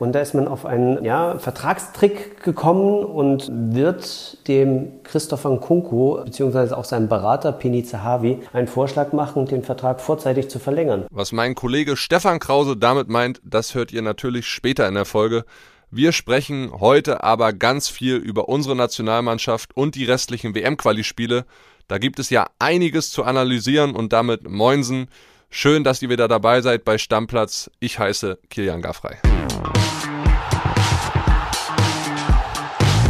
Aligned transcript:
Und 0.00 0.12
da 0.12 0.20
ist 0.20 0.34
man 0.34 0.48
auf 0.48 0.66
einen 0.66 1.04
ja, 1.04 1.38
Vertragstrick 1.38 2.42
gekommen 2.42 3.04
und 3.04 3.48
wird 3.52 4.48
dem 4.48 5.04
Christopher 5.04 5.50
Nkunku 5.50 6.24
bzw. 6.24 6.74
auch 6.74 6.84
seinem 6.84 7.08
Berater 7.08 7.52
Pini 7.52 7.84
Zahavi 7.84 8.40
einen 8.52 8.66
Vorschlag 8.66 9.12
machen, 9.12 9.46
den 9.46 9.62
Vertrag 9.62 10.00
vorzeitig 10.00 10.50
zu 10.50 10.58
verlängern. 10.58 11.06
Was 11.10 11.30
mein 11.30 11.54
Kollege 11.54 11.96
Stefan 11.96 12.40
Krause 12.40 12.76
damit 12.76 13.08
meint, 13.08 13.40
das 13.44 13.76
hört 13.76 13.92
ihr 13.92 14.02
natürlich 14.02 14.48
später 14.48 14.88
in 14.88 14.94
der 14.94 15.04
Folge. 15.04 15.44
Wir 15.92 16.10
sprechen 16.10 16.72
heute 16.80 17.22
aber 17.22 17.52
ganz 17.52 17.88
viel 17.88 18.16
über 18.16 18.48
unsere 18.48 18.74
Nationalmannschaft 18.74 19.76
und 19.76 19.94
die 19.94 20.06
restlichen 20.06 20.56
WM-Quali-Spiele. 20.56 21.44
Da 21.86 21.98
gibt 21.98 22.18
es 22.18 22.30
ja 22.30 22.48
einiges 22.58 23.12
zu 23.12 23.22
analysieren 23.22 23.94
und 23.94 24.12
damit 24.12 24.48
Moinsen. 24.48 25.06
Schön, 25.50 25.84
dass 25.84 26.02
ihr 26.02 26.08
wieder 26.08 26.26
dabei 26.26 26.62
seid 26.62 26.84
bei 26.84 26.98
Stammplatz. 26.98 27.70
Ich 27.78 28.00
heiße 28.00 28.40
Kilian 28.50 28.82
Gaffrey. 28.82 29.14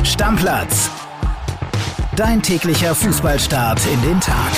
Stammplatz. 0.05 0.91
Dein 2.16 2.42
täglicher 2.42 2.95
Fußballstart 2.95 3.84
in 3.87 4.01
den 4.02 4.20
Tag. 4.20 4.52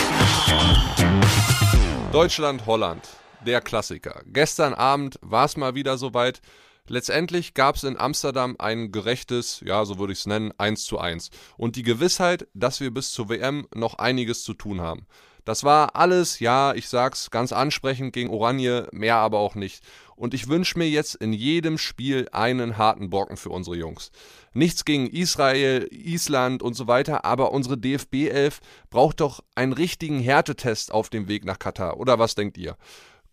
Deutschland, 2.13 2.67
Holland. 2.67 3.09
Der 3.47 3.61
Klassiker. 3.61 4.23
Gestern 4.27 4.75
Abend 4.75 5.19
war 5.23 5.47
es 5.47 5.57
mal 5.57 5.75
wieder 5.75 5.99
soweit. 5.99 6.41
Letztendlich 6.89 7.55
gab 7.55 7.77
es 7.77 7.85
in 7.85 7.99
Amsterdam 7.99 8.57
ein 8.59 8.93
gerechtes, 8.93 9.61
ja, 9.65 9.85
so 9.85 9.99
würde 9.99 10.13
ich 10.13 10.21
es 10.21 10.27
nennen, 10.27 10.53
1 10.57 10.85
zu 10.85 10.99
1. 10.99 11.31
Und 11.57 11.77
die 11.77 11.83
Gewissheit, 11.83 12.47
dass 12.55 12.81
wir 12.81 12.93
bis 12.93 13.13
zur 13.13 13.29
WM 13.29 13.67
noch 13.75 13.95
einiges 13.95 14.45
zu 14.45 14.55
tun 14.55 14.81
haben. 14.81 15.07
Das 15.47 15.63
war 15.63 15.95
alles, 15.95 16.41
ja, 16.41 16.75
ich 16.75 16.89
sag's 16.89 17.31
ganz 17.31 17.53
ansprechend 17.53 18.13
gegen 18.13 18.31
Oranje, 18.31 18.89
mehr 18.93 19.17
aber 19.17 19.39
auch 19.39 19.55
nicht. 19.55 19.85
Und 20.17 20.35
ich 20.35 20.49
wünsche 20.49 20.79
mir 20.79 20.89
jetzt 20.89 21.15
in 21.15 21.33
jedem 21.33 21.79
Spiel 21.79 22.29
einen 22.33 22.79
harten 22.79 23.11
Brocken 23.11 23.37
für 23.37 23.51
unsere 23.51 23.77
Jungs. 23.77 24.11
Nichts 24.55 24.85
gegen 24.87 25.07
Israel, 25.07 25.87
Island 25.91 26.63
und 26.63 26.75
so 26.75 26.87
weiter, 26.87 27.25
aber 27.27 27.53
unsere 27.53 27.77
DFB 27.77 28.29
11 28.31 28.61
braucht 28.89 29.21
doch 29.21 29.45
einen 29.55 29.75
richtigen 29.75 30.19
Härtetest 30.19 30.91
auf 30.91 31.11
dem 31.11 31.29
Weg 31.29 31.45
nach 31.45 31.59
Katar. 31.59 31.99
Oder 31.99 32.19
was 32.19 32.35
denkt 32.35 32.57
ihr? 32.57 32.77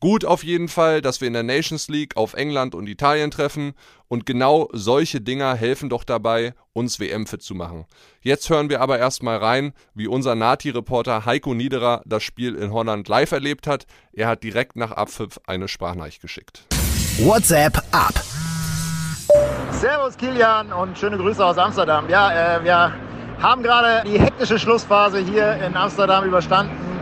Gut 0.03 0.25
auf 0.25 0.43
jeden 0.43 0.67
Fall, 0.67 1.01
dass 1.01 1.21
wir 1.21 1.29
in 1.29 1.33
der 1.33 1.43
Nations 1.43 1.87
League 1.87 2.17
auf 2.17 2.33
England 2.33 2.75
und 2.75 2.89
Italien 2.89 3.31
treffen 3.31 3.71
und 4.09 4.25
genau 4.25 4.67
solche 4.73 5.21
Dinger 5.21 5.55
helfen 5.55 5.87
doch 5.87 6.03
dabei, 6.03 6.55
uns 6.73 6.99
WM-fit 6.99 7.41
zu 7.41 7.55
machen. 7.55 7.85
Jetzt 8.19 8.49
hören 8.49 8.69
wir 8.69 8.81
aber 8.81 8.99
erstmal 8.99 9.37
rein, 9.37 9.71
wie 9.93 10.07
unser 10.07 10.35
Nati-Reporter 10.35 11.25
Heiko 11.25 11.53
Niederer 11.53 12.01
das 12.03 12.21
Spiel 12.21 12.55
in 12.55 12.73
Holland 12.73 13.07
live 13.07 13.31
erlebt 13.31 13.65
hat. 13.65 13.85
Er 14.11 14.27
hat 14.27 14.43
direkt 14.43 14.75
nach 14.75 14.91
Abpfiff 14.91 15.39
eine 15.47 15.69
Sprachnachricht 15.69 16.21
geschickt. 16.21 16.65
WhatsApp 17.19 17.77
ab. 17.93 18.21
Servus 19.71 20.17
Kilian 20.17 20.73
und 20.73 20.97
schöne 20.97 21.15
Grüße 21.15 21.45
aus 21.45 21.57
Amsterdam. 21.57 22.09
Ja, 22.09 22.57
äh, 22.57 22.63
wir 22.65 22.93
haben 23.41 23.63
gerade 23.63 24.03
die 24.05 24.19
hektische 24.19 24.59
Schlussphase 24.59 25.19
hier 25.19 25.53
in 25.65 25.77
Amsterdam 25.77 26.25
überstanden. 26.25 26.92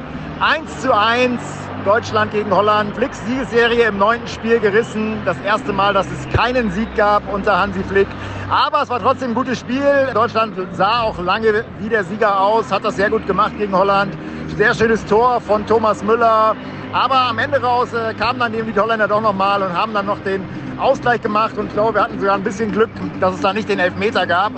1 0.42 0.81
zu 0.81 0.92
1 0.92 1.39
Deutschland 1.86 2.31
gegen 2.31 2.50
Holland. 2.50 2.95
Flicks 2.95 3.23
Siegesserie 3.28 3.84
im 3.84 4.00
neunten 4.00 4.28
Spiel 4.28 4.59
gerissen. 4.59 5.22
Das 5.23 5.38
erste 5.42 5.72
Mal, 5.72 5.94
dass 5.94 6.08
es 6.08 6.28
keinen 6.36 6.72
Sieg 6.72 6.95
gab 6.95 7.31
unter 7.31 7.59
Hansi 7.59 7.84
Flick. 7.84 8.08
Aber 8.50 8.81
es 8.81 8.89
war 8.89 9.00
trotzdem 9.00 9.31
ein 9.31 9.34
gutes 9.36 9.59
Spiel. 9.59 10.09
Deutschland 10.16 10.56
sah 10.72 11.02
auch 11.02 11.19
lange 11.19 11.64
wie 11.78 11.89
der 11.89 12.03
Sieger 12.03 12.39
aus, 12.42 12.72
hat 12.72 12.84
das 12.84 12.95
sehr 12.95 13.12
gut 13.12 13.28
gemacht 13.28 13.56
gegen 13.56 13.72
Holland. 13.75 14.17
Sehr 14.58 14.73
schönes 14.73 15.06
Tor 15.06 15.39
von 15.42 15.64
Thomas 15.67 16.03
Müller. 16.03 16.56
Aber 16.92 17.19
am 17.19 17.38
Ende 17.38 17.62
raus 17.62 17.94
äh, 17.94 18.16
kamen 18.16 18.39
dann 18.39 18.56
eben 18.56 18.73
die 18.73 18.80
Holländer 18.80 19.08
doch 19.08 19.22
nochmal 19.22 19.62
und 19.62 19.72
haben 19.78 19.94
dann 19.94 20.08
noch 20.08 20.19
den 20.23 20.44
Ausgleich 20.80 21.22
gemacht. 21.22 21.56
Und 21.56 21.67
ich 21.67 21.73
glaube, 21.73 21.94
wir 21.94 22.02
hatten 22.02 22.19
sogar 22.19 22.34
ein 22.34 22.44
bisschen 22.44 22.72
Glück, 22.72 22.89
dass 23.19 23.36
es 23.36 23.42
da 23.42 23.53
nicht 23.53 23.69
den 23.69 23.78
Elfmeter 23.78 24.25
gab. 24.25 24.53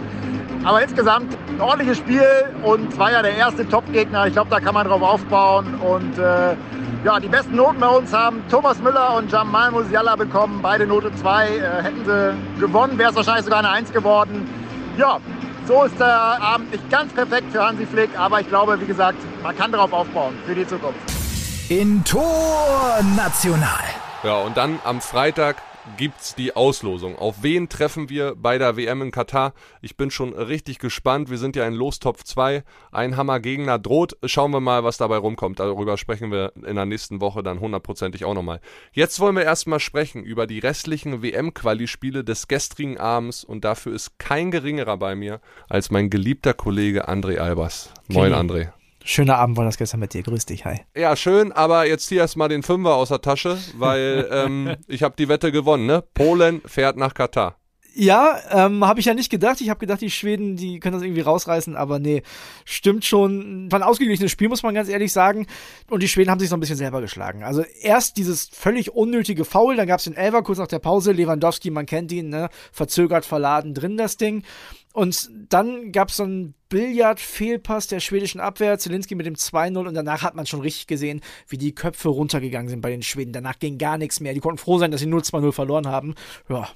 Aber 0.64 0.82
insgesamt 0.82 1.36
ein 1.50 1.60
ordentliches 1.60 1.98
Spiel 1.98 2.26
und 2.64 2.98
war 2.98 3.12
ja 3.12 3.22
der 3.22 3.36
erste 3.36 3.68
Top-Gegner. 3.68 4.28
Ich 4.28 4.34
glaube, 4.34 4.50
da 4.50 4.60
kann 4.60 4.74
man 4.74 4.88
drauf 4.88 5.02
aufbauen. 5.02 5.76
Und 5.76 6.18
äh, 6.18 6.56
ja, 7.04 7.20
die 7.20 7.28
besten 7.28 7.58
Noten 7.58 7.80
bei 7.80 7.88
uns 7.88 8.14
haben 8.14 8.42
Thomas 8.50 8.80
Müller 8.80 9.18
und 9.18 9.30
Jamal 9.30 9.72
Musiala 9.72 10.16
bekommen. 10.16 10.62
Beide 10.62 10.88
Note 10.88 11.14
2. 11.14 11.48
Äh, 11.48 11.84
hätten 11.84 12.06
sie 12.06 12.62
gewonnen, 12.62 12.98
wäre 12.98 13.10
es 13.10 13.16
wahrscheinlich 13.16 13.44
sogar 13.44 13.60
eine 13.60 13.72
1 13.72 13.92
geworden. 13.92 14.48
Ja, 14.98 15.20
so 15.66 15.84
ist 15.84 16.00
der 16.00 16.42
Abend 16.42 16.72
nicht 16.72 16.90
ganz 16.90 17.12
perfekt 17.12 17.52
für 17.52 17.66
Hansi 17.66 17.86
Flick, 17.86 18.18
aber 18.18 18.40
ich 18.40 18.48
glaube, 18.48 18.80
wie 18.80 18.86
gesagt, 18.86 19.18
man 19.42 19.58
kann 19.58 19.72
darauf 19.72 19.92
aufbauen 19.92 20.34
für 20.46 20.56
die 20.56 20.68
Zukunft. 20.68 21.00
In 21.70 22.04
Tor 22.04 23.00
National. 23.16 23.68
Ja, 24.24 24.38
und 24.38 24.56
dann 24.56 24.80
am 24.86 25.02
Freitag 25.02 25.58
gibt's 25.98 26.36
die 26.36 26.56
Auslosung. 26.56 27.18
Auf 27.18 27.44
wen 27.44 27.70
treffen 27.70 28.10
wir 28.10 28.36
bei 28.36 28.58
der 28.58 28.78
WM 28.78 29.02
in 29.02 29.12
Katar? 29.12 29.54
Ich 29.82 29.98
bin 29.98 30.12
schon 30.12 30.34
richtig 30.34 30.80
gespannt. 30.80 31.30
Wir 31.30 31.38
sind 31.38 31.56
ja 31.56 31.68
in 31.68 31.74
Lostopf 31.74 32.24
2. 32.24 32.64
Ein 32.92 33.18
Hammergegner 33.18 33.80
droht. 33.80 34.18
Schauen 34.26 34.52
wir 34.52 34.60
mal, 34.60 34.84
was 34.84 34.98
dabei 34.98 35.18
rumkommt. 35.18 35.60
Darüber 35.60 35.98
sprechen 35.98 36.32
wir 36.32 36.54
in 36.66 36.76
der 36.76 36.86
nächsten 36.86 37.22
Woche 37.22 37.44
dann 37.44 37.60
hundertprozentig 37.60 38.26
auch 38.26 38.34
nochmal. 38.34 38.60
Jetzt 38.92 39.20
wollen 39.20 39.36
wir 39.36 39.44
erstmal 39.44 39.80
sprechen 39.80 40.24
über 40.24 40.48
die 40.48 40.60
restlichen 40.60 41.22
WM-Quali-Spiele 41.22 42.24
des 42.24 42.48
gestrigen 42.48 42.98
Abends 42.98 43.44
und 43.44 43.66
dafür 43.66 43.94
ist 43.94 44.20
kein 44.20 44.52
geringerer 44.52 44.98
bei 44.98 45.16
mir 45.16 45.42
als 45.70 45.92
mein 45.92 46.10
geliebter 46.10 46.54
Kollege 46.54 47.08
André 47.08 47.38
Albers. 47.38 47.92
Moin, 48.08 48.34
André. 48.34 48.72
Schöner 49.06 49.38
Abend 49.38 49.58
war 49.58 49.66
das 49.66 49.78
gestern 49.78 50.00
mit 50.00 50.14
dir. 50.14 50.24
Grüß 50.24 50.46
dich, 50.46 50.66
hi. 50.66 50.80
Ja, 50.96 51.16
schön, 51.16 51.52
aber 51.52 51.86
jetzt 51.86 52.08
zieh 52.08 52.16
erst 52.16 52.38
mal 52.38 52.48
den 52.48 52.64
Fünfer 52.64 52.96
aus 52.96 53.10
der 53.10 53.22
Tasche, 53.22 53.58
weil 53.76 54.28
ähm, 54.32 54.76
ich 54.88 55.04
habe 55.04 55.16
die 55.18 55.28
Wette 55.28 55.52
gewonnen, 55.52 55.86
ne? 55.86 56.04
Polen 56.14 56.62
fährt 56.66 56.96
nach 56.96 57.14
Katar. 57.14 57.58
Ja, 57.96 58.40
ähm, 58.50 58.84
habe 58.86 59.00
ich 59.00 59.06
ja 59.06 59.14
nicht 59.14 59.30
gedacht. 59.30 59.62
Ich 59.62 59.70
habe 59.70 59.80
gedacht, 59.80 60.02
die 60.02 60.10
Schweden, 60.10 60.56
die 60.56 60.80
können 60.80 60.94
das 60.94 61.04
irgendwie 61.04 61.22
rausreißen, 61.22 61.76
aber 61.76 62.00
nee, 62.00 62.24
stimmt 62.66 63.06
schon. 63.06 63.72
War 63.72 63.80
ein 63.80 63.84
ausgeglichenes 63.84 64.32
Spiel, 64.32 64.50
muss 64.50 64.64
man 64.64 64.74
ganz 64.74 64.90
ehrlich 64.90 65.14
sagen. 65.14 65.46
Und 65.92 66.02
die 66.02 66.08
Schweden 66.08 66.32
haben 66.32 66.40
sich 66.40 66.50
so 66.50 66.58
ein 66.58 66.60
bisschen 66.60 66.76
selber 66.76 67.02
geschlagen. 67.02 67.44
Also 67.44 67.62
erst 67.82 68.18
dieses 68.18 68.50
völlig 68.50 68.96
unnötige 68.96 69.46
Foul, 69.46 69.76
dann 69.76 69.88
gab 69.88 70.00
es 70.00 70.06
den 70.06 70.16
Elfer 70.16 70.42
kurz 70.42 70.58
nach 70.58 70.68
der 70.68 70.80
Pause. 70.80 71.12
Lewandowski, 71.12 71.70
man 71.70 71.86
kennt 71.86 72.12
ihn, 72.12 72.30
ne? 72.30 72.50
verzögert, 72.72 73.26
verladen 73.26 73.76
drin 73.76 73.96
das 73.96 74.18
Ding. 74.18 74.44
Und 74.94 75.30
dann 75.50 75.92
gab 75.92 76.10
es 76.10 76.18
so 76.18 76.24
einen 76.24 76.56
Billard-Fehlpass 76.70 77.88
der 77.88 78.00
schwedischen 78.00 78.40
Abwehr, 78.40 78.80
Zelinski 78.80 79.14
mit 79.14 79.28
dem 79.28 79.36
2-0 79.36 79.88
und 79.88 79.94
danach 79.94 80.24
hat 80.24 80.34
man 80.36 80.48
schon 80.48 80.62
richtig 80.62 80.88
gesehen, 80.88 81.22
wie 81.48 81.58
die 81.58 81.76
Köpfe 81.76 82.10
runtergegangen 82.10 82.70
sind 82.70 82.82
bei 82.82 82.90
den 82.90 83.04
Schweden. 83.04 83.34
Danach 83.34 83.60
ging 83.60 83.78
gar 83.78 84.00
nichts 84.00 84.20
mehr. 84.20 84.34
Die 84.34 84.40
konnten 84.40 84.58
froh 84.58 84.80
sein, 84.80 84.92
dass 84.92 85.02
sie 85.02 85.08
0-2-0 85.08 85.52
verloren 85.52 85.88
haben. 85.88 86.16
Ja, 86.50 86.70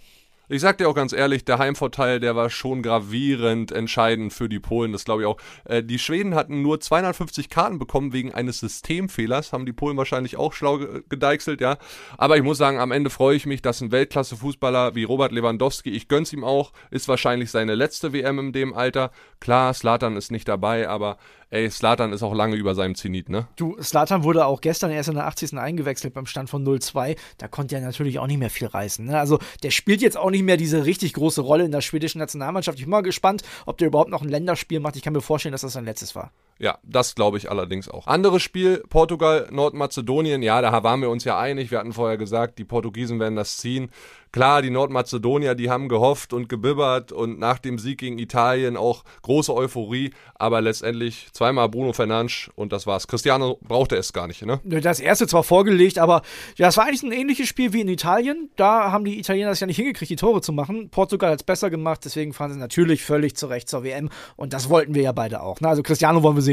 ich 0.50 0.62
sag 0.62 0.78
dir 0.78 0.88
auch 0.88 0.96
ganz 0.96 1.13
ehrlich, 1.13 1.44
der 1.44 1.58
Heimvorteil, 1.58 2.19
der 2.19 2.35
war 2.35 2.50
schon 2.50 2.81
gravierend 2.81 3.72
entscheidend 3.72 4.31
für 4.34 4.47
die 4.47 4.59
Polen, 4.59 4.94
das 4.94 5.03
glaube 5.03 5.24
ich 5.24 5.28
auch. 5.28 5.38
Äh, 5.66 5.84
die 5.84 6.00
Schweden 6.00 6.35
hatten 6.35 6.62
nur 6.62 6.80
250 6.80 7.50
Karten 7.50 7.80
bekommen 7.80 8.13
wegen 8.13 8.34
eines 8.34 8.59
Systemfehlers, 8.59 9.52
haben 9.52 9.66
die 9.66 9.74
Polen 9.74 9.97
wahrscheinlich 9.97 10.38
auch 10.38 10.53
schlau 10.53 10.80
gedeichselt, 11.09 11.59
ja. 11.59 11.78
Aber 12.18 12.38
ich 12.38 12.44
muss 12.44 12.57
sagen, 12.57 12.80
am 12.80 12.91
Ende 12.91 13.09
freue 13.09 13.36
ich 13.36 13.46
mich, 13.46 13.62
dass 13.62 13.81
ein 13.81 13.91
Weltklasse-Fußballer 13.91 14.96
wie 14.96 15.03
Robert 15.03 15.31
Lewandowski, 15.31 15.90
ich 15.90 16.07
gönn's 16.07 16.31
ihm 16.31 16.44
auch, 16.44 16.72
ist 16.91 17.07
wahrscheinlich 17.07 17.52
seine 17.52 17.75
letzte 17.75 18.13
WM 18.13 18.40
in 18.40 18.53
dem 18.53 18.74
Alter. 18.74 19.12
Klar, 19.40 19.74
Slatan 19.74 20.16
ist 20.16 20.31
nicht 20.31 20.47
dabei, 20.47 20.88
aber 20.88 21.18
ey, 21.50 21.69
Slatan 21.69 22.12
ist 22.13 22.24
auch 22.24 22.34
lange 22.34 22.56
über 22.56 22.75
seinem 22.75 22.96
Zenit, 22.96 23.30
ne? 23.30 23.47
Du, 23.56 23.78
Slatan 23.81 24.24
wurde 24.24 24.46
auch 24.46 24.62
gestern 24.62 24.91
erst 24.91 25.09
in 25.09 25.16
der 25.16 25.28
80. 25.28 25.57
eingewechselt 25.57 26.13
beim 26.13 26.25
Stand 26.25 26.50
von 26.50 26.66
0-2. 26.66 27.18
Da 27.38 27.47
konnte 27.47 27.75
er 27.75 27.81
natürlich 27.81 28.19
auch 28.19 28.28
nicht 28.28 28.40
mehr 28.40 28.50
viel 28.50 28.68
reißen. 28.68 29.06
Ne? 29.06 29.18
Also 29.18 29.40
der 29.63 29.72
spielt 29.72 30.02
jetzt 30.02 30.18
auch 30.18 30.30
nicht 30.30 30.37
mehr 30.44 30.58
diese 30.58 30.86
richtig 30.86 31.14
große 31.14 31.42
Rolle 31.42 31.66
in 31.66 31.72
der 31.72 31.81
schwedischen 31.81 32.20
Nationalmannschaft. 32.20 32.78
Ich 32.78 32.86
bin 32.86 32.92
mal 32.92 33.02
gespannt, 33.02 33.44
ob 33.66 33.78
der 33.78 33.88
überhaupt 33.88 34.09
noch 34.09 34.22
ein 34.22 34.30
Länderspiel 34.30 34.80
macht. 34.80 34.96
Ich 34.96 35.03
kann 35.03 35.14
mir 35.14 35.22
vorstellen, 35.22 35.52
dass 35.52 35.62
das 35.62 35.74
sein 35.74 35.86
letztes 35.86 36.16
war. 36.16 36.31
Ja, 36.59 36.79
das 36.84 37.16
glaube 37.16 37.38
ich 37.38 37.51
allerdings 37.51 37.90
auch. 37.90 38.07
Anderes 38.07 38.41
Spiel, 38.41 38.84
Portugal, 38.90 39.47
Nordmazedonien. 39.51 40.41
Ja, 40.41 40.62
da 40.62 40.84
waren 40.84 41.01
wir 41.01 41.09
uns 41.09 41.23
ja 41.23 41.38
einig. 41.38 41.72
Wir 41.72 41.79
hatten 41.79 41.94
vorher 41.94 42.18
gesagt, 42.18 42.57
die 42.57 42.66
Portugiesen 42.66 43.19
werden 43.19 43.35
das 43.35 43.57
ziehen. 43.57 43.91
Klar, 44.34 44.62
die 44.62 44.69
Nordmazedonier, 44.69 45.56
die 45.56 45.69
haben 45.69 45.88
gehofft 45.88 46.34
und 46.34 46.50
gebibbert 46.50 47.13
und 47.13 47.39
nach 47.39 47.59
dem 47.59 47.80
Sieg 47.80 48.00
gegen 48.00 48.19
Italien 48.19 48.75
auch 48.75 49.04
große 49.21 49.54
Euphorie, 49.54 50.12
aber 50.36 50.59
letztendlich 50.59 51.30
zweimal 51.31 51.69
Bruno 51.69 51.94
Fernandes 51.94 52.51
und 52.56 52.74
das 52.74 52.86
war's. 52.86 53.07
Cristiano 53.07 53.57
brauchte 53.65 53.95
es 53.95 54.12
gar 54.12 54.27
nicht, 54.27 54.45
ne? 54.45 54.59
Das 54.65 55.00
erste 55.00 55.27
zwar 55.27 55.44
vorgelegt, 55.44 55.98
aber 55.98 56.24
ja, 56.57 56.68
es 56.68 56.75
war 56.75 56.86
eigentlich 56.86 57.04
ein 57.04 57.13
ähnliches 57.13 57.48
Spiel 57.48 57.71
wie 57.71 57.81
in 57.81 57.88
Italien. 57.88 58.50
Da 58.57 58.92
haben 58.92 59.06
die 59.06 59.18
Italiener 59.18 59.51
es 59.51 59.62
ja 59.62 59.68
nicht 59.68 59.77
hingekriegt, 59.77 60.12
die 60.12 60.18
Tore 60.18 60.42
zu 60.42 60.51
machen. 60.51 60.89
Portugal 60.89 61.31
hat 61.31 61.39
es 61.39 61.45
besser 61.45 61.69
gemacht, 61.69 62.01
deswegen 62.04 62.33
fahren 62.33 62.51
sie 62.51 62.59
natürlich 62.59 63.04
völlig 63.04 63.38
zurecht 63.38 63.69
zur 63.69 63.83
WM 63.83 64.09
und 64.36 64.51
das 64.51 64.69
wollten 64.69 64.94
wir 64.94 65.04
ja 65.04 65.13
beide 65.13 65.42
auch. 65.42 65.62
Ne? 65.62 65.69
Also 65.69 65.83
Cristiano 65.83 66.21
wollen 66.24 66.36
wir. 66.36 66.46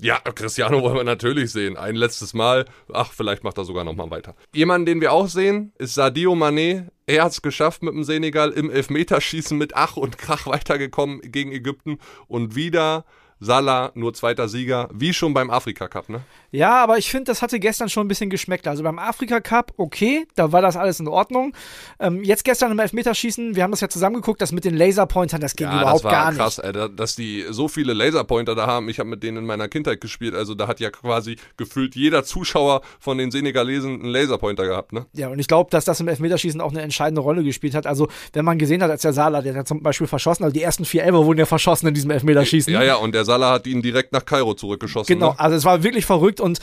Ja, 0.00 0.20
Cristiano 0.20 0.80
wollen 0.82 0.94
wir 0.94 1.04
natürlich 1.04 1.50
sehen. 1.50 1.76
Ein 1.76 1.96
letztes 1.96 2.32
Mal. 2.32 2.66
Ach, 2.92 3.12
vielleicht 3.12 3.42
macht 3.42 3.58
er 3.58 3.64
sogar 3.64 3.84
nochmal 3.84 4.10
weiter. 4.10 4.36
Jemanden, 4.54 4.86
den 4.86 5.00
wir 5.00 5.12
auch 5.12 5.28
sehen, 5.28 5.72
ist 5.78 5.94
Sadio 5.94 6.34
Mané. 6.34 6.88
Er 7.06 7.24
hat 7.24 7.32
es 7.32 7.42
geschafft 7.42 7.82
mit 7.82 7.94
dem 7.94 8.04
Senegal 8.04 8.50
im 8.50 8.70
Elfmeterschießen 8.70 9.58
mit 9.58 9.74
Ach 9.74 9.96
und 9.96 10.16
Krach 10.18 10.46
weitergekommen 10.46 11.20
gegen 11.22 11.50
Ägypten. 11.52 11.98
Und 12.28 12.54
wieder 12.54 13.04
Salah 13.40 13.92
nur 13.94 14.14
zweiter 14.14 14.48
Sieger, 14.48 14.88
wie 14.92 15.12
schon 15.12 15.34
beim 15.34 15.50
Afrika 15.50 15.88
Cup, 15.88 16.08
ne? 16.08 16.22
Ja, 16.50 16.82
aber 16.82 16.98
ich 16.98 17.10
finde, 17.10 17.24
das 17.24 17.42
hatte 17.42 17.60
gestern 17.60 17.88
schon 17.88 18.06
ein 18.06 18.08
bisschen 18.08 18.30
geschmeckt. 18.30 18.66
Also 18.66 18.82
beim 18.82 18.98
Afrika 18.98 19.40
Cup, 19.40 19.72
okay, 19.76 20.26
da 20.34 20.50
war 20.50 20.62
das 20.62 20.76
alles 20.76 20.98
in 20.98 21.06
Ordnung. 21.06 21.52
Ähm, 22.00 22.24
jetzt 22.24 22.44
gestern 22.44 22.72
im 22.72 22.78
Elfmeterschießen, 22.78 23.54
wir 23.54 23.62
haben 23.62 23.70
das 23.70 23.80
ja 23.80 23.88
zusammengeguckt, 23.88 24.40
das 24.40 24.50
mit 24.52 24.64
den 24.64 24.76
Laserpointern, 24.76 25.40
das 25.40 25.56
ging 25.56 25.66
Ja, 25.66 25.80
überhaupt 25.82 26.04
das 26.04 26.04
war 26.04 26.12
gar 26.12 26.32
krass, 26.32 26.58
nicht. 26.58 26.76
Ey, 26.76 26.88
dass 26.96 27.16
die 27.16 27.44
so 27.50 27.68
viele 27.68 27.92
Laserpointer 27.92 28.54
da 28.54 28.66
haben. 28.66 28.88
Ich 28.88 28.98
habe 28.98 29.10
mit 29.10 29.22
denen 29.22 29.38
in 29.38 29.46
meiner 29.46 29.68
Kindheit 29.68 30.00
gespielt, 30.00 30.34
also 30.34 30.54
da 30.54 30.66
hat 30.66 30.80
ja 30.80 30.90
quasi 30.90 31.36
gefühlt 31.56 31.94
jeder 31.94 32.24
Zuschauer 32.24 32.80
von 32.98 33.18
den 33.18 33.30
Senegalesen 33.30 34.00
einen 34.00 34.10
Laserpointer 34.10 34.66
gehabt, 34.66 34.92
ne? 34.92 35.06
Ja, 35.12 35.28
und 35.28 35.38
ich 35.38 35.48
glaube, 35.48 35.70
dass 35.70 35.84
das 35.84 36.00
im 36.00 36.08
Elfmeterschießen 36.08 36.60
auch 36.60 36.70
eine 36.70 36.80
entscheidende 36.80 37.20
Rolle 37.20 37.44
gespielt 37.44 37.74
hat. 37.74 37.86
Also, 37.86 38.08
wenn 38.32 38.44
man 38.44 38.58
gesehen 38.58 38.82
hat, 38.82 38.90
als 38.90 39.02
der 39.02 39.12
Salah, 39.12 39.42
der 39.42 39.54
hat 39.54 39.68
zum 39.68 39.82
Beispiel 39.82 40.06
verschossen, 40.06 40.44
also 40.44 40.54
die 40.54 40.62
ersten 40.62 40.84
vier 40.84 41.04
Elfer 41.04 41.24
wurden 41.26 41.38
ja 41.38 41.46
verschossen 41.46 41.88
in 41.88 41.94
diesem 41.94 42.10
Elfmeterschießen. 42.10 42.72
Ja, 42.72 42.82
ja, 42.82 42.96
und 42.96 43.14
der 43.14 43.24
Salah 43.28 43.52
hat 43.52 43.66
ihn 43.66 43.82
direkt 43.82 44.12
nach 44.12 44.24
Kairo 44.24 44.54
zurückgeschossen. 44.54 45.12
Genau, 45.14 45.30
Ne? 45.32 45.38
also 45.38 45.54
es 45.56 45.64
war 45.64 45.82
wirklich 45.82 46.06
verrückt 46.06 46.40
und 46.40 46.58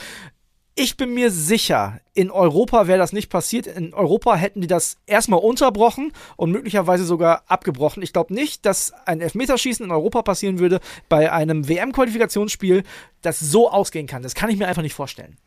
ich 0.77 0.97
bin 0.97 1.13
mir 1.13 1.31
sicher, 1.31 2.01
in 2.13 2.29
Europa 2.29 2.85
wäre 2.87 2.99
das 2.99 3.13
nicht 3.13 3.29
passiert. 3.29 3.65
In 3.65 3.93
Europa 3.93 4.35
hätten 4.35 4.59
die 4.59 4.67
das 4.67 4.97
erstmal 5.05 5.39
unterbrochen 5.39 6.11
und 6.35 6.51
möglicherweise 6.51 7.05
sogar 7.05 7.43
abgebrochen. 7.47 8.03
Ich 8.03 8.11
glaube 8.11 8.33
nicht, 8.33 8.65
dass 8.65 8.91
ein 9.05 9.21
Elfmeterschießen 9.21 9.85
in 9.85 9.91
Europa 9.91 10.21
passieren 10.21 10.59
würde 10.59 10.81
bei 11.07 11.31
einem 11.31 11.69
WM-Qualifikationsspiel, 11.69 12.83
das 13.21 13.39
so 13.39 13.69
ausgehen 13.71 14.05
kann. 14.05 14.21
Das 14.21 14.35
kann 14.35 14.49
ich 14.49 14.57
mir 14.57 14.67
einfach 14.67 14.81
nicht 14.81 14.95
vorstellen. 14.95 15.37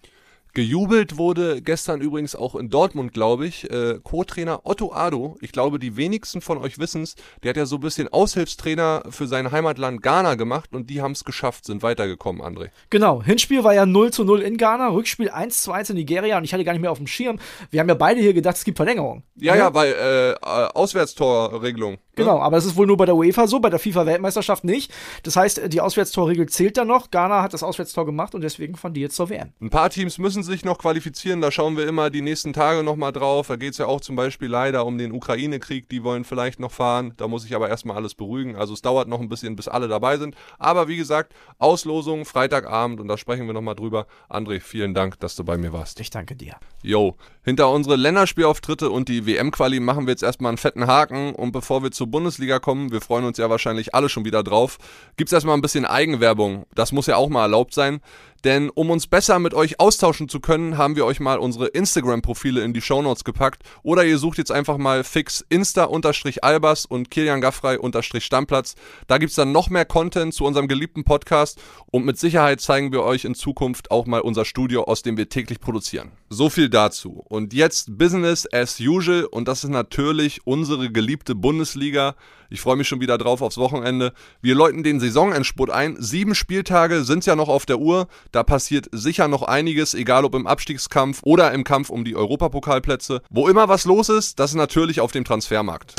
Gejubelt 0.58 1.18
wurde 1.18 1.62
gestern 1.62 2.00
übrigens 2.00 2.34
auch 2.34 2.56
in 2.56 2.68
Dortmund, 2.68 3.12
glaube 3.12 3.46
ich, 3.46 3.70
äh, 3.70 4.00
Co-Trainer 4.02 4.62
Otto 4.64 4.92
Ado. 4.92 5.36
Ich 5.40 5.52
glaube, 5.52 5.78
die 5.78 5.96
wenigsten 5.96 6.40
von 6.40 6.58
euch 6.58 6.80
wissen 6.80 7.04
es. 7.04 7.14
Der 7.44 7.50
hat 7.50 7.56
ja 7.56 7.64
so 7.64 7.76
ein 7.76 7.80
bisschen 7.80 8.08
Aushilfstrainer 8.08 9.04
für 9.08 9.28
sein 9.28 9.52
Heimatland 9.52 10.02
Ghana 10.02 10.34
gemacht 10.34 10.70
und 10.72 10.90
die 10.90 11.00
haben 11.00 11.12
es 11.12 11.22
geschafft, 11.22 11.64
sind 11.64 11.84
weitergekommen, 11.84 12.42
André. 12.42 12.70
Genau, 12.90 13.22
Hinspiel 13.22 13.62
war 13.62 13.72
ja 13.72 13.86
0 13.86 14.12
zu 14.12 14.24
0 14.24 14.40
in 14.42 14.56
Ghana, 14.56 14.88
Rückspiel 14.88 15.30
1 15.30 15.62
zu 15.62 15.70
1 15.70 15.90
in 15.90 15.96
Nigeria 15.96 16.36
und 16.38 16.42
ich 16.42 16.52
hatte 16.52 16.64
gar 16.64 16.72
nicht 16.72 16.82
mehr 16.82 16.90
auf 16.90 16.98
dem 16.98 17.06
Schirm. 17.06 17.38
Wir 17.70 17.78
haben 17.78 17.88
ja 17.88 17.94
beide 17.94 18.20
hier 18.20 18.34
gedacht, 18.34 18.56
es 18.56 18.64
gibt 18.64 18.78
Verlängerung. 18.78 19.22
Ja, 19.36 19.54
ja, 19.54 19.72
weil 19.74 19.92
äh, 19.92 20.30
äh, 20.32 20.34
Auswärtstorregelung. 20.74 21.92
ne? 21.92 21.98
Genau, 22.16 22.40
aber 22.40 22.56
es 22.56 22.64
ist 22.64 22.74
wohl 22.74 22.88
nur 22.88 22.96
bei 22.96 23.06
der 23.06 23.14
UEFA 23.14 23.46
so, 23.46 23.60
bei 23.60 23.70
der 23.70 23.78
FIFA-Weltmeisterschaft 23.78 24.64
nicht. 24.64 24.92
Das 25.22 25.36
heißt, 25.36 25.72
die 25.72 25.80
Auswärtstorregel 25.80 26.48
zählt 26.48 26.76
da 26.76 26.84
noch. 26.84 27.12
Ghana 27.12 27.42
hat 27.42 27.54
das 27.54 27.62
Auswärtstor 27.62 28.04
gemacht 28.06 28.34
und 28.34 28.40
deswegen 28.40 28.74
fahren 28.74 28.94
die 28.94 29.02
jetzt 29.02 29.14
zur 29.14 29.30
WM. 29.30 29.52
Ein 29.60 29.70
paar 29.70 29.88
Teams 29.90 30.18
müssen 30.18 30.42
sich 30.48 30.64
noch 30.64 30.78
qualifizieren, 30.78 31.40
da 31.40 31.52
schauen 31.52 31.76
wir 31.76 31.86
immer 31.86 32.10
die 32.10 32.22
nächsten 32.22 32.52
Tage 32.52 32.82
nochmal 32.82 33.12
drauf. 33.12 33.46
Da 33.46 33.56
geht 33.56 33.72
es 33.72 33.78
ja 33.78 33.86
auch 33.86 34.00
zum 34.00 34.16
Beispiel 34.16 34.48
leider 34.48 34.84
um 34.84 34.98
den 34.98 35.12
Ukraine-Krieg, 35.12 35.88
die 35.88 36.02
wollen 36.02 36.24
vielleicht 36.24 36.58
noch 36.58 36.72
fahren. 36.72 37.14
Da 37.16 37.28
muss 37.28 37.44
ich 37.44 37.54
aber 37.54 37.68
erstmal 37.68 37.96
alles 37.96 38.14
beruhigen. 38.14 38.56
Also 38.56 38.74
es 38.74 38.82
dauert 38.82 39.06
noch 39.06 39.20
ein 39.20 39.28
bisschen, 39.28 39.54
bis 39.54 39.68
alle 39.68 39.86
dabei 39.86 40.18
sind. 40.18 40.34
Aber 40.58 40.88
wie 40.88 40.96
gesagt, 40.96 41.32
Auslosung 41.58 42.24
Freitagabend 42.24 43.00
und 43.00 43.06
da 43.06 43.16
sprechen 43.16 43.46
wir 43.46 43.54
nochmal 43.54 43.76
drüber. 43.76 44.06
André, 44.28 44.60
vielen 44.60 44.94
Dank, 44.94 45.20
dass 45.20 45.36
du 45.36 45.44
bei 45.44 45.56
mir 45.56 45.72
warst. 45.72 46.00
Ich 46.00 46.10
danke 46.10 46.34
dir. 46.34 46.56
Yo, 46.82 47.16
hinter 47.44 47.70
unsere 47.70 47.96
Länderspielauftritte 47.96 48.90
und 48.90 49.08
die 49.08 49.26
WM-Quali 49.26 49.80
machen 49.80 50.06
wir 50.06 50.12
jetzt 50.12 50.22
erstmal 50.22 50.50
einen 50.50 50.58
fetten 50.58 50.86
Haken. 50.86 51.34
Und 51.34 51.52
bevor 51.52 51.82
wir 51.82 51.90
zur 51.90 52.08
Bundesliga 52.08 52.58
kommen, 52.58 52.90
wir 52.90 53.00
freuen 53.00 53.24
uns 53.24 53.38
ja 53.38 53.48
wahrscheinlich 53.50 53.94
alle 53.94 54.08
schon 54.08 54.24
wieder 54.24 54.42
drauf, 54.42 54.78
gibt's 55.16 55.32
erstmal 55.32 55.56
ein 55.56 55.62
bisschen 55.62 55.84
Eigenwerbung. 55.84 56.66
Das 56.74 56.92
muss 56.92 57.06
ja 57.06 57.16
auch 57.16 57.28
mal 57.28 57.42
erlaubt 57.42 57.74
sein. 57.74 58.00
Denn 58.44 58.70
um 58.70 58.90
uns 58.90 59.06
besser 59.06 59.38
mit 59.38 59.54
euch 59.54 59.80
austauschen 59.80 60.28
zu 60.28 60.40
können, 60.40 60.78
haben 60.78 60.96
wir 60.96 61.04
euch 61.04 61.20
mal 61.20 61.38
unsere 61.38 61.66
Instagram-Profile 61.66 62.62
in 62.62 62.72
die 62.72 62.80
Shownotes 62.80 63.24
gepackt. 63.24 63.62
Oder 63.82 64.04
ihr 64.04 64.18
sucht 64.18 64.38
jetzt 64.38 64.52
einfach 64.52 64.78
mal 64.78 65.04
fix 65.04 65.44
Insta-Albers 65.48 66.86
und 66.86 67.10
Kilian 67.10 67.40
Gaffrey-Stammplatz. 67.40 68.74
Da 69.06 69.18
gibt's 69.18 69.36
dann 69.36 69.52
noch 69.52 69.70
mehr 69.70 69.84
Content 69.84 70.34
zu 70.34 70.44
unserem 70.44 70.68
geliebten 70.68 71.04
Podcast. 71.04 71.60
Und 71.90 72.04
mit 72.04 72.18
Sicherheit 72.18 72.60
zeigen 72.60 72.92
wir 72.92 73.02
euch 73.02 73.24
in 73.24 73.34
Zukunft 73.34 73.90
auch 73.90 74.06
mal 74.06 74.20
unser 74.20 74.44
Studio, 74.44 74.84
aus 74.84 75.02
dem 75.02 75.16
wir 75.16 75.28
täglich 75.28 75.60
produzieren. 75.60 76.12
So 76.30 76.50
viel 76.50 76.68
dazu. 76.68 77.24
Und 77.28 77.54
jetzt 77.54 77.96
Business 77.96 78.46
as 78.52 78.78
usual. 78.80 79.24
Und 79.24 79.48
das 79.48 79.64
ist 79.64 79.70
natürlich 79.70 80.40
unsere 80.44 80.90
geliebte 80.90 81.34
Bundesliga. 81.34 82.14
Ich 82.50 82.60
freue 82.60 82.76
mich 82.76 82.86
schon 82.86 83.00
wieder 83.00 83.16
drauf 83.16 83.40
aufs 83.40 83.56
Wochenende. 83.56 84.12
Wir 84.42 84.54
läuten 84.54 84.82
den 84.82 85.00
Saisonendspurt 85.00 85.70
ein. 85.70 85.96
Sieben 85.98 86.34
Spieltage 86.34 87.04
sind 87.04 87.24
ja 87.24 87.34
noch 87.34 87.48
auf 87.48 87.64
der 87.64 87.78
Uhr. 87.78 88.08
Da 88.30 88.42
passiert 88.42 88.88
sicher 88.92 89.26
noch 89.28 89.42
einiges, 89.42 89.94
egal 89.94 90.24
ob 90.26 90.34
im 90.34 90.46
Abstiegskampf 90.46 91.20
oder 91.22 91.52
im 91.52 91.64
Kampf 91.64 91.88
um 91.88 92.04
die 92.04 92.16
Europapokalplätze. 92.16 93.22
Wo 93.30 93.48
immer 93.48 93.68
was 93.68 93.86
los 93.86 94.10
ist, 94.10 94.38
das 94.38 94.50
ist 94.50 94.56
natürlich 94.56 95.00
auf 95.00 95.12
dem 95.12 95.24
Transfermarkt. 95.24 95.94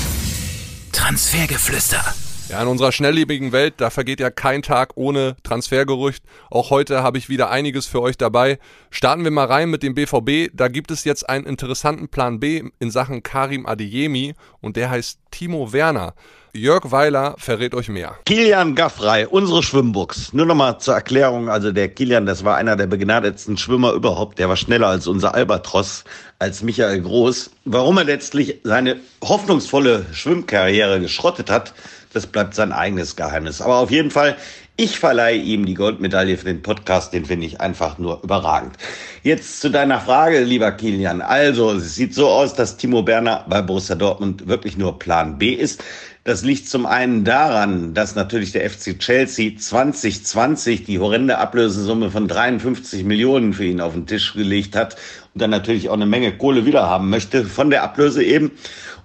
Transfergeflüster. 0.91 2.03
Ja, 2.49 2.63
in 2.63 2.67
unserer 2.67 2.91
schnelllebigen 2.91 3.51
Welt, 3.51 3.75
da 3.77 3.91
vergeht 3.91 4.19
ja 4.19 4.31
kein 4.31 4.63
Tag 4.63 4.93
ohne 4.95 5.35
Transfergerücht. 5.43 6.23
Auch 6.49 6.71
heute 6.71 7.03
habe 7.03 7.19
ich 7.19 7.29
wieder 7.29 7.51
einiges 7.51 7.85
für 7.85 8.01
euch 8.01 8.17
dabei. 8.17 8.57
Starten 8.89 9.23
wir 9.23 9.29
mal 9.29 9.45
rein 9.45 9.69
mit 9.69 9.83
dem 9.83 9.93
BVB. 9.93 10.49
Da 10.51 10.67
gibt 10.67 10.89
es 10.89 11.03
jetzt 11.03 11.29
einen 11.29 11.45
interessanten 11.45 12.09
Plan 12.09 12.39
B 12.39 12.63
in 12.79 12.89
Sachen 12.89 13.21
Karim 13.21 13.67
Adeyemi 13.67 14.33
und 14.61 14.77
der 14.77 14.89
heißt 14.89 15.19
Timo 15.29 15.73
Werner. 15.73 16.15
Jörg 16.55 16.91
Weiler 16.91 17.35
verrät 17.37 17.75
euch 17.75 17.89
mehr. 17.89 18.15
Kilian 18.25 18.73
Gaffrey, 18.73 19.27
unsere 19.29 19.61
Schwimmbuchs. 19.61 20.33
Nur 20.33 20.47
nochmal 20.47 20.79
zur 20.79 20.95
Erklärung, 20.95 21.47
also 21.47 21.71
der 21.71 21.89
Kilian, 21.89 22.25
das 22.25 22.43
war 22.43 22.57
einer 22.57 22.75
der 22.75 22.87
begnadetsten 22.87 23.55
Schwimmer 23.55 23.93
überhaupt. 23.93 24.39
Der 24.39 24.49
war 24.49 24.57
schneller 24.57 24.87
als 24.87 25.05
unser 25.05 25.35
Albatros, 25.35 26.03
als 26.39 26.63
Michael 26.63 27.01
Groß. 27.01 27.51
Warum 27.65 27.99
er 27.99 28.05
letztlich 28.05 28.61
seine 28.63 28.99
hoffnungsvolle 29.23 30.07
Schwimmkarriere 30.11 30.99
geschrottet 30.99 31.51
hat, 31.51 31.75
das 32.13 32.27
bleibt 32.27 32.55
sein 32.55 32.71
eigenes 32.71 33.15
Geheimnis. 33.15 33.61
Aber 33.61 33.77
auf 33.77 33.91
jeden 33.91 34.11
Fall, 34.11 34.35
ich 34.75 34.97
verleihe 34.97 35.37
ihm 35.37 35.65
die 35.65 35.73
Goldmedaille 35.73 36.37
für 36.37 36.45
den 36.45 36.61
Podcast, 36.61 37.13
den 37.13 37.25
finde 37.25 37.45
ich 37.45 37.59
einfach 37.59 37.97
nur 37.97 38.23
überragend. 38.23 38.77
Jetzt 39.23 39.59
zu 39.59 39.69
deiner 39.69 39.99
Frage, 39.99 40.39
lieber 40.39 40.71
Kilian. 40.71 41.21
Also, 41.21 41.73
es 41.73 41.95
sieht 41.95 42.15
so 42.15 42.29
aus, 42.29 42.53
dass 42.53 42.77
Timo 42.77 43.03
Berner 43.03 43.45
bei 43.49 43.61
Borussia 43.61 43.95
Dortmund 43.95 44.47
wirklich 44.47 44.77
nur 44.77 44.97
Plan 44.97 45.37
B 45.37 45.53
ist. 45.53 45.83
Das 46.23 46.43
liegt 46.43 46.69
zum 46.69 46.85
einen 46.85 47.23
daran, 47.23 47.93
dass 47.93 48.15
natürlich 48.15 48.51
der 48.51 48.69
FC 48.69 48.99
Chelsea 48.99 49.57
2020 49.57 50.83
die 50.83 50.99
horrende 50.99 51.37
Ablösesumme 51.37 52.11
von 52.11 52.27
53 52.27 53.03
Millionen 53.03 53.53
für 53.53 53.65
ihn 53.65 53.81
auf 53.81 53.93
den 53.93 54.05
Tisch 54.05 54.33
gelegt 54.33 54.75
hat 54.75 54.95
und 55.33 55.41
dann 55.41 55.49
natürlich 55.49 55.89
auch 55.89 55.93
eine 55.93 56.05
Menge 56.05 56.37
Kohle 56.37 56.65
wiederhaben 56.65 57.09
möchte 57.09 57.45
von 57.45 57.69
der 57.69 57.83
Ablöse 57.83 58.23
eben. 58.23 58.51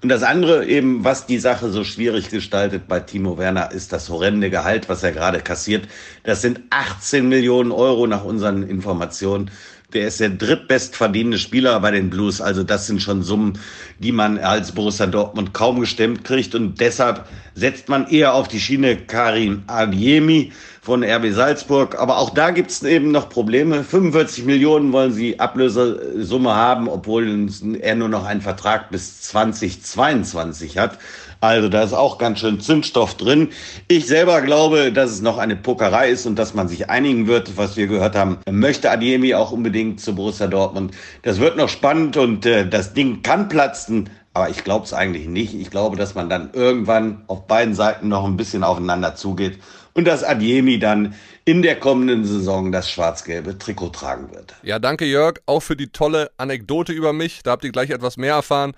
Und 0.05 0.11
das 0.11 0.23
andere 0.23 0.67
eben, 0.67 1.03
was 1.03 1.25
die 1.25 1.39
Sache 1.39 1.71
so 1.71 1.83
schwierig 1.83 2.29
gestaltet 2.29 2.89
bei 2.89 3.01
Timo 3.01 3.39
Werner, 3.39 3.73
ist 3.73 3.91
das 3.91 4.11
horrende 4.11 4.51
Gehalt, 4.51 4.91
was 4.91 5.03
er 5.03 5.13
gerade 5.13 5.41
kassiert. 5.41 5.89
Das 6.25 6.43
sind 6.43 6.61
18 6.69 7.27
Millionen 7.27 7.73
Euro 7.73 8.07
nach 8.07 8.23
unseren 8.23 8.65
Informationen. 8.65 9.51
Der 9.95 10.09
ist 10.09 10.21
der 10.21 10.29
drittbestverdienende 10.29 11.39
Spieler 11.39 11.81
bei 11.81 11.91
den 11.91 12.11
Blues. 12.11 12.43
Also 12.43 12.65
das 12.65 12.87
sind 12.87 13.01
schon 13.01 13.23
Summen, 13.23 13.59
die 13.99 14.13
man 14.13 14.37
als 14.37 14.73
Borussia 14.73 15.07
Dortmund 15.07 15.55
kaum 15.55 15.81
gestemmt 15.81 16.23
kriegt. 16.23 16.55
Und 16.55 16.81
deshalb 16.81 17.27
setzt 17.55 17.89
man 17.89 18.07
eher 18.07 18.35
auf 18.35 18.47
die 18.47 18.61
Schiene 18.61 18.99
Karim 18.99 19.63
Adiemi 19.69 20.53
von 20.85 21.03
RB 21.03 21.33
Salzburg. 21.33 21.99
Aber 21.99 22.19
auch 22.19 22.31
da 22.31 22.51
gibt 22.51 22.71
es 22.71 22.83
eben 22.83 23.11
noch 23.11 23.31
Probleme. 23.31 23.83
45 23.83 24.45
Millionen 24.45 24.93
wollen 24.93 25.13
sie 25.13 25.41
Ablösesumme 25.41 26.55
haben, 26.55 26.89
obwohl 26.89 27.49
er 27.81 27.95
nur 27.95 28.11
noch 28.11 28.27
einen 28.27 28.43
Vertrag 28.43 28.91
bis 28.91 29.23
2022 29.23 30.77
hat. 30.77 30.99
Also 31.41 31.69
da 31.69 31.83
ist 31.83 31.95
auch 31.95 32.19
ganz 32.19 32.41
schön 32.41 32.61
Zündstoff 32.61 33.15
drin. 33.15 33.49
Ich 33.89 34.07
selber 34.07 34.43
glaube, 34.43 34.93
dass 34.93 35.11
es 35.11 35.23
noch 35.23 35.39
eine 35.39 35.57
Pokerei 35.57 36.11
ist 36.11 36.27
und 36.27 36.39
dass 36.39 36.55
man 36.55 36.69
sich 36.69 36.91
einigen 36.91 37.27
wird, 37.27 37.57
was 37.57 37.77
wir 37.77 37.87
gehört 37.87 38.15
haben. 38.15 38.39
Möchte 38.51 38.91
Adiemi 38.91 39.35
auch 39.35 39.53
unbedingt 39.53 40.01
zu 40.01 40.15
Borussia 40.15 40.47
Dortmund. 40.47 40.93
Das 41.23 41.41
wird 41.41 41.57
noch 41.57 41.69
spannend 41.71 42.17
und 42.19 42.45
äh, 42.45 42.69
das 42.69 42.93
Ding 42.93 43.23
kann 43.23 43.49
platzen. 43.49 44.11
Aber 44.35 44.51
ich 44.51 44.65
glaube 44.65 44.85
es 44.85 44.93
eigentlich 44.93 45.29
nicht. 45.29 45.55
Ich 45.55 45.71
glaube, 45.71 45.97
dass 45.97 46.15
man 46.15 46.29
dann 46.29 46.51
irgendwann 46.53 47.23
auf 47.27 47.47
beiden 47.47 47.75
Seiten 47.75 48.09
noch 48.09 48.25
ein 48.25 48.37
bisschen 48.37 48.65
aufeinander 48.65 49.15
zugeht 49.15 49.59
und 49.95 50.05
dass 50.05 50.25
Adiemi 50.25 50.79
dann 50.79 51.15
in 51.45 51.63
der 51.63 51.79
kommenden 51.79 52.25
Saison 52.25 52.73
das 52.73 52.91
schwarz-gelbe 52.91 53.59
Trikot 53.59 53.91
tragen 53.91 54.33
wird. 54.33 54.55
Ja, 54.63 54.79
danke 54.79 55.05
Jörg, 55.05 55.41
auch 55.47 55.61
für 55.61 55.77
die 55.77 55.89
tolle 55.89 56.31
Anekdote 56.37 56.93
über 56.93 57.13
mich. 57.13 57.43
Da 57.43 57.53
habt 57.53 57.65
ihr 57.65 57.73
gleich 57.73 57.91
etwas 57.91 58.17
mehr 58.17 58.35
erfahren. 58.35 58.73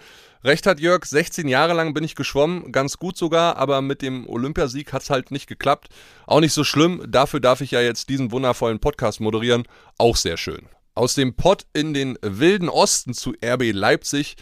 Recht 0.44 0.66
hat 0.66 0.78
Jörg, 0.78 1.04
16 1.04 1.48
Jahre 1.48 1.72
lang 1.72 1.94
bin 1.94 2.04
ich 2.04 2.14
geschwommen, 2.14 2.70
ganz 2.70 2.98
gut 2.98 3.16
sogar, 3.16 3.56
aber 3.56 3.82
mit 3.82 4.02
dem 4.02 4.28
Olympiasieg 4.28 4.92
hat's 4.92 5.10
halt 5.10 5.30
nicht 5.30 5.48
geklappt. 5.48 5.88
Auch 6.26 6.40
nicht 6.40 6.52
so 6.52 6.62
schlimm, 6.62 7.02
dafür 7.08 7.40
darf 7.40 7.62
ich 7.62 7.72
ja 7.72 7.80
jetzt 7.80 8.08
diesen 8.08 8.30
wundervollen 8.30 8.78
Podcast 8.78 9.20
moderieren, 9.20 9.64
auch 9.98 10.16
sehr 10.16 10.36
schön. 10.36 10.68
Aus 10.94 11.14
dem 11.14 11.34
Pott 11.34 11.66
in 11.72 11.94
den 11.94 12.16
wilden 12.22 12.68
Osten 12.68 13.12
zu 13.12 13.34
RB 13.44 13.72
Leipzig, 13.72 14.36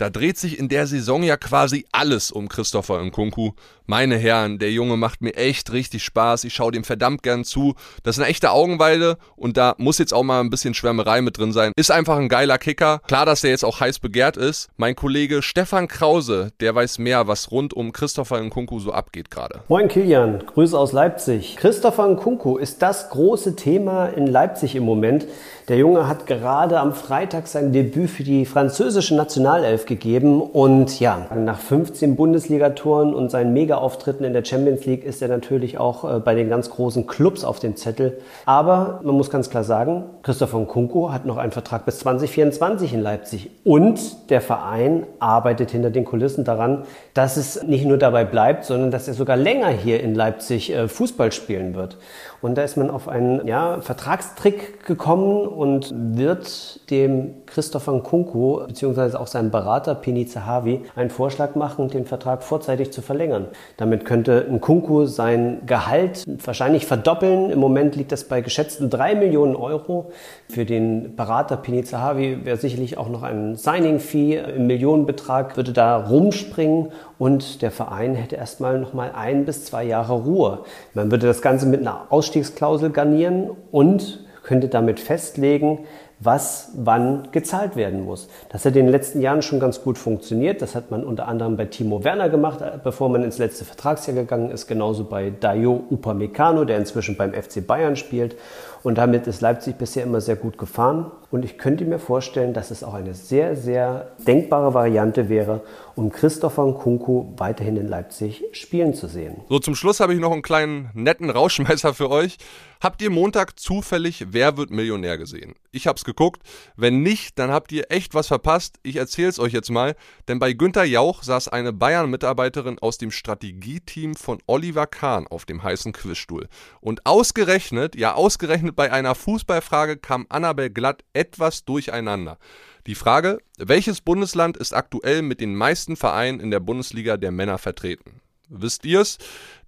Da 0.00 0.08
dreht 0.08 0.38
sich 0.38 0.58
in 0.58 0.70
der 0.70 0.86
Saison 0.86 1.22
ja 1.22 1.36
quasi 1.36 1.84
alles 1.92 2.30
um 2.30 2.48
Christopher 2.48 3.02
Nkunku. 3.04 3.50
Meine 3.84 4.16
Herren, 4.16 4.58
der 4.58 4.70
Junge 4.70 4.96
macht 4.96 5.20
mir 5.20 5.34
echt 5.34 5.72
richtig 5.72 6.04
Spaß. 6.04 6.44
Ich 6.44 6.54
schaue 6.54 6.72
dem 6.72 6.84
verdammt 6.84 7.22
gern 7.22 7.44
zu. 7.44 7.74
Das 8.02 8.16
ist 8.16 8.22
eine 8.22 8.30
echte 8.30 8.52
Augenweide 8.52 9.18
und 9.36 9.58
da 9.58 9.74
muss 9.76 9.98
jetzt 9.98 10.14
auch 10.14 10.22
mal 10.22 10.40
ein 10.40 10.48
bisschen 10.48 10.72
Schwärmerei 10.72 11.20
mit 11.20 11.36
drin 11.36 11.52
sein. 11.52 11.72
Ist 11.76 11.90
einfach 11.90 12.16
ein 12.16 12.30
geiler 12.30 12.56
Kicker. 12.56 13.00
Klar, 13.08 13.26
dass 13.26 13.42
der 13.42 13.50
jetzt 13.50 13.64
auch 13.64 13.80
heiß 13.80 13.98
begehrt 13.98 14.38
ist. 14.38 14.68
Mein 14.78 14.96
Kollege 14.96 15.42
Stefan 15.42 15.86
Krause, 15.86 16.52
der 16.60 16.74
weiß 16.74 16.98
mehr, 16.98 17.26
was 17.26 17.50
rund 17.50 17.74
um 17.74 17.92
Christopher 17.92 18.40
Nkunku 18.40 18.78
so 18.78 18.92
abgeht 18.92 19.30
gerade. 19.30 19.60
Moin 19.68 19.88
Kilian, 19.88 20.44
Grüße 20.46 20.78
aus 20.78 20.92
Leipzig. 20.92 21.56
Christopher 21.56 22.08
Nkunku 22.08 22.56
ist 22.56 22.80
das 22.80 23.10
große 23.10 23.56
Thema 23.56 24.06
in 24.06 24.26
Leipzig 24.26 24.76
im 24.76 24.84
Moment. 24.84 25.26
Der 25.68 25.78
Junge 25.78 26.08
hat 26.08 26.26
gerade 26.26 26.78
am 26.80 26.94
Freitag 26.94 27.48
sein 27.48 27.72
Debüt 27.72 28.10
für 28.10 28.24
die 28.24 28.46
französische 28.46 29.14
Nationalelf 29.14 29.86
gegeben 29.90 30.40
und 30.40 31.00
ja, 31.00 31.26
nach 31.36 31.58
15 31.58 32.16
Bundesligatoren 32.16 33.12
und 33.12 33.30
seinen 33.30 33.52
Mega-Auftritten 33.52 34.24
in 34.24 34.32
der 34.32 34.44
Champions 34.44 34.86
League 34.86 35.04
ist 35.04 35.20
er 35.20 35.28
natürlich 35.28 35.76
auch 35.76 36.04
äh, 36.04 36.20
bei 36.20 36.34
den 36.34 36.48
ganz 36.48 36.70
großen 36.70 37.06
Clubs 37.06 37.44
auf 37.44 37.58
dem 37.58 37.76
Zettel. 37.76 38.18
Aber 38.46 39.00
man 39.02 39.16
muss 39.16 39.28
ganz 39.28 39.50
klar 39.50 39.64
sagen, 39.64 40.04
Christopher 40.22 40.60
Nkunku 40.60 41.12
hat 41.12 41.26
noch 41.26 41.36
einen 41.36 41.52
Vertrag 41.52 41.84
bis 41.84 41.98
2024 41.98 42.94
in 42.94 43.00
Leipzig 43.00 43.50
und 43.64 44.30
der 44.30 44.40
Verein 44.40 45.04
arbeitet 45.18 45.72
hinter 45.72 45.90
den 45.90 46.04
Kulissen 46.04 46.44
daran, 46.44 46.84
dass 47.12 47.36
es 47.36 47.62
nicht 47.64 47.84
nur 47.84 47.98
dabei 47.98 48.24
bleibt, 48.24 48.64
sondern 48.64 48.90
dass 48.90 49.08
er 49.08 49.14
sogar 49.14 49.36
länger 49.36 49.68
hier 49.68 50.00
in 50.00 50.14
Leipzig 50.14 50.72
äh, 50.72 50.88
Fußball 50.88 51.32
spielen 51.32 51.74
wird. 51.74 51.98
Und 52.42 52.56
da 52.56 52.62
ist 52.62 52.76
man 52.76 52.90
auf 52.90 53.08
einen 53.08 53.46
ja, 53.46 53.80
Vertragstrick 53.80 54.86
gekommen 54.86 55.46
und 55.46 55.92
wird 55.94 56.90
dem 56.90 57.34
Christopher 57.46 57.92
Nkunku 57.92 58.66
bzw. 58.66 59.16
auch 59.16 59.26
seinem 59.26 59.50
Berater 59.50 59.69
Pini 59.78 60.26
Zahavi 60.26 60.82
einen 60.96 61.10
Vorschlag 61.10 61.54
machen, 61.54 61.88
den 61.88 62.04
Vertrag 62.04 62.42
vorzeitig 62.42 62.92
zu 62.92 63.02
verlängern. 63.02 63.48
Damit 63.76 64.04
könnte 64.04 64.46
Nkunku 64.50 65.06
sein 65.06 65.62
Gehalt 65.66 66.24
wahrscheinlich 66.44 66.86
verdoppeln. 66.86 67.50
Im 67.50 67.60
Moment 67.60 67.94
liegt 67.96 68.10
das 68.10 68.24
bei 68.24 68.40
geschätzten 68.40 68.90
drei 68.90 69.14
Millionen 69.14 69.54
Euro. 69.54 70.10
Für 70.48 70.64
den 70.64 71.14
Berater 71.14 71.56
Pini 71.56 71.84
Zahavi 71.84 72.44
wäre 72.44 72.56
sicherlich 72.56 72.98
auch 72.98 73.08
noch 73.08 73.22
ein 73.22 73.56
Signing-Fee 73.56 74.36
im 74.56 74.66
Millionenbetrag, 74.66 75.56
würde 75.56 75.72
da 75.72 75.96
rumspringen 75.96 76.92
und 77.18 77.62
der 77.62 77.70
Verein 77.70 78.14
hätte 78.14 78.36
erstmal 78.36 78.78
noch 78.78 78.94
mal 78.94 79.12
ein 79.14 79.44
bis 79.44 79.64
zwei 79.64 79.84
Jahre 79.84 80.14
Ruhe. 80.14 80.60
Man 80.94 81.10
würde 81.10 81.26
das 81.26 81.42
Ganze 81.42 81.66
mit 81.66 81.80
einer 81.80 82.06
Ausstiegsklausel 82.10 82.90
garnieren 82.90 83.50
und 83.70 84.24
könnte 84.42 84.68
damit 84.68 85.00
festlegen, 85.00 85.80
was 86.20 86.70
wann 86.74 87.28
gezahlt 87.32 87.76
werden 87.76 88.04
muss. 88.04 88.28
Das 88.50 88.64
hat 88.64 88.76
in 88.76 88.84
den 88.84 88.92
letzten 88.92 89.22
Jahren 89.22 89.40
schon 89.40 89.58
ganz 89.58 89.82
gut 89.82 89.96
funktioniert. 89.96 90.60
Das 90.60 90.74
hat 90.74 90.90
man 90.90 91.02
unter 91.02 91.26
anderem 91.26 91.56
bei 91.56 91.64
Timo 91.64 92.04
Werner 92.04 92.28
gemacht, 92.28 92.60
bevor 92.84 93.08
man 93.08 93.24
ins 93.24 93.38
letzte 93.38 93.64
Vertragsjahr 93.64 94.14
gegangen 94.14 94.50
ist. 94.50 94.66
Genauso 94.66 95.04
bei 95.04 95.30
Dayo 95.30 95.82
Upamecano, 95.90 96.64
der 96.64 96.76
inzwischen 96.76 97.16
beim 97.16 97.32
FC 97.32 97.66
Bayern 97.66 97.96
spielt. 97.96 98.36
Und 98.82 98.96
damit 98.96 99.26
ist 99.26 99.40
Leipzig 99.42 99.76
bisher 99.76 100.04
immer 100.04 100.20
sehr 100.20 100.36
gut 100.36 100.56
gefahren. 100.56 101.10
Und 101.30 101.44
ich 101.44 101.58
könnte 101.58 101.84
mir 101.84 101.98
vorstellen, 101.98 102.54
dass 102.54 102.70
es 102.70 102.82
auch 102.82 102.94
eine 102.94 103.14
sehr, 103.14 103.54
sehr 103.54 104.12
denkbare 104.26 104.72
Variante 104.72 105.28
wäre, 105.28 105.60
um 105.96 106.10
Christopher 106.10 106.66
Nkunku 106.66 107.34
weiterhin 107.36 107.76
in 107.76 107.88
Leipzig 107.88 108.42
spielen 108.52 108.94
zu 108.94 109.06
sehen. 109.06 109.36
So, 109.48 109.58
zum 109.58 109.74
Schluss 109.74 110.00
habe 110.00 110.14
ich 110.14 110.20
noch 110.20 110.32
einen 110.32 110.42
kleinen 110.42 110.90
netten 110.94 111.28
Rauschmeißer 111.28 111.92
für 111.92 112.10
euch. 112.10 112.38
Habt 112.80 113.02
ihr 113.02 113.10
Montag 113.10 113.60
zufällig 113.60 114.26
Wer 114.30 114.56
wird 114.56 114.70
Millionär 114.70 115.18
gesehen? 115.18 115.54
Ich 115.72 115.86
hab's 115.86 116.04
geguckt. 116.10 116.42
Wenn 116.76 117.02
nicht, 117.02 117.38
dann 117.38 117.50
habt 117.50 117.72
ihr 117.72 117.90
echt 117.90 118.14
was 118.14 118.26
verpasst. 118.26 118.78
Ich 118.82 118.96
erzähl's 118.96 119.38
euch 119.38 119.52
jetzt 119.52 119.70
mal. 119.70 119.94
Denn 120.28 120.38
bei 120.38 120.52
Günter 120.52 120.84
Jauch 120.84 121.22
saß 121.22 121.48
eine 121.48 121.72
Bayern-Mitarbeiterin 121.72 122.78
aus 122.80 122.98
dem 122.98 123.10
Strategieteam 123.10 124.14
von 124.14 124.38
Oliver 124.46 124.86
Kahn 124.86 125.26
auf 125.26 125.44
dem 125.44 125.62
heißen 125.62 125.92
Quizstuhl. 125.92 126.48
Und 126.80 127.06
ausgerechnet, 127.06 127.96
ja 127.96 128.14
ausgerechnet 128.14 128.76
bei 128.76 128.92
einer 128.92 129.14
Fußballfrage 129.14 129.96
kam 129.96 130.26
Annabel 130.28 130.70
Glatt 130.70 131.04
etwas 131.12 131.64
durcheinander. 131.64 132.38
Die 132.86 132.94
Frage, 132.94 133.38
welches 133.58 134.00
Bundesland 134.00 134.56
ist 134.56 134.72
aktuell 134.74 135.22
mit 135.22 135.40
den 135.40 135.54
meisten 135.54 135.96
Vereinen 135.96 136.40
in 136.40 136.50
der 136.50 136.60
Bundesliga 136.60 137.16
der 137.16 137.30
Männer 137.30 137.58
vertreten? 137.58 138.20
Wisst 138.52 138.84
ihr's? 138.84 139.18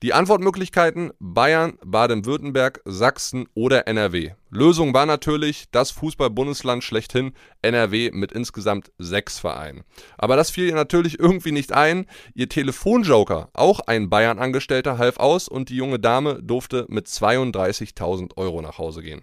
Die 0.03 0.12
Antwortmöglichkeiten 0.12 1.12
Bayern, 1.21 1.79
Baden-Württemberg, 1.85 2.81
Sachsen 2.85 3.47
oder 3.55 3.87
NRW. 3.87 4.33
Lösung 4.51 4.93
war 4.93 5.07
natürlich 5.07 5.67
das 5.71 5.93
Fußball-Bundesland 5.93 6.83
schlechthin, 6.83 7.33
NRW 7.62 8.11
mit 8.12 8.33
insgesamt 8.33 8.91
sechs 8.99 9.39
Vereinen. 9.39 9.85
Aber 10.19 10.35
das 10.35 10.51
fiel 10.51 10.67
ihr 10.67 10.75
natürlich 10.75 11.21
irgendwie 11.21 11.53
nicht 11.53 11.73
ein. 11.73 12.07
Ihr 12.35 12.49
Telefonjoker, 12.49 13.51
auch 13.53 13.79
ein 13.79 14.11
Bayern-Angestellter, 14.11 14.99
half 14.99 15.19
aus 15.19 15.47
und 15.47 15.69
die 15.69 15.77
junge 15.77 16.01
Dame 16.01 16.43
durfte 16.43 16.87
mit 16.89 17.07
32.000 17.07 18.37
Euro 18.37 18.62
nach 18.62 18.79
Hause 18.79 19.03
gehen 19.03 19.23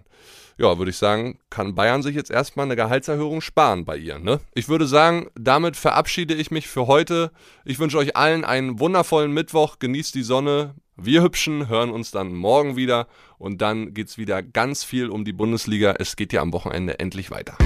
ja, 0.60 0.76
würde 0.76 0.90
ich 0.90 0.98
sagen, 0.98 1.38
kann 1.48 1.74
Bayern 1.74 2.02
sich 2.02 2.14
jetzt 2.14 2.30
erstmal 2.30 2.66
eine 2.66 2.76
Gehaltserhöhung 2.76 3.40
sparen 3.40 3.86
bei 3.86 3.96
ihr. 3.96 4.18
Ne? 4.18 4.40
Ich 4.54 4.68
würde 4.68 4.86
sagen, 4.86 5.28
damit 5.34 5.74
verabschiede 5.74 6.34
ich 6.34 6.50
mich 6.50 6.68
für 6.68 6.86
heute. 6.86 7.30
Ich 7.64 7.78
wünsche 7.78 7.96
euch 7.96 8.14
allen 8.14 8.44
einen 8.44 8.78
wundervollen 8.78 9.32
Mittwoch. 9.32 9.78
Genießt 9.78 10.14
die 10.14 10.22
Sonne. 10.22 10.74
Wir 10.96 11.22
Hübschen 11.22 11.68
hören 11.68 11.90
uns 11.90 12.10
dann 12.10 12.34
morgen 12.34 12.76
wieder 12.76 13.06
und 13.38 13.62
dann 13.62 13.94
geht 13.94 14.08
es 14.08 14.18
wieder 14.18 14.42
ganz 14.42 14.84
viel 14.84 15.08
um 15.08 15.24
die 15.24 15.32
Bundesliga. 15.32 15.94
Es 15.98 16.14
geht 16.14 16.30
ja 16.30 16.42
am 16.42 16.52
Wochenende 16.52 16.98
endlich 16.98 17.30
weiter. 17.30 17.56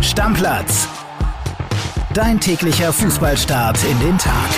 Stammplatz. 0.00 0.88
Dein 2.14 2.40
täglicher 2.40 2.94
Fußballstart 2.94 3.78
in 3.84 4.00
den 4.00 4.16
Tag. 4.16 4.50